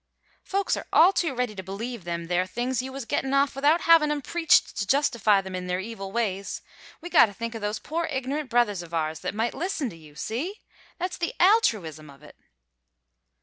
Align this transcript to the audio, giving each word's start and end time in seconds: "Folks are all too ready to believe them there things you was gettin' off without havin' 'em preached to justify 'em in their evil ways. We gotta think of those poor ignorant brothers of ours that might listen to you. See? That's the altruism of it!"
"Folks 0.43 0.75
are 0.75 0.87
all 0.91 1.13
too 1.13 1.35
ready 1.35 1.53
to 1.53 1.61
believe 1.61 2.05
them 2.05 2.25
there 2.25 2.47
things 2.47 2.81
you 2.81 2.91
was 2.91 3.05
gettin' 3.05 3.35
off 3.35 3.53
without 3.55 3.81
havin' 3.81 4.09
'em 4.09 4.23
preached 4.23 4.75
to 4.77 4.87
justify 4.87 5.41
'em 5.45 5.53
in 5.53 5.67
their 5.67 5.79
evil 5.79 6.11
ways. 6.11 6.63
We 7.01 7.09
gotta 7.11 7.33
think 7.33 7.53
of 7.53 7.61
those 7.61 7.77
poor 7.77 8.05
ignorant 8.05 8.49
brothers 8.49 8.81
of 8.81 8.95
ours 8.95 9.19
that 9.19 9.35
might 9.35 9.53
listen 9.53 9.91
to 9.91 9.95
you. 9.95 10.15
See? 10.15 10.61
That's 10.97 11.19
the 11.19 11.35
altruism 11.39 12.09
of 12.09 12.23
it!" 12.23 12.35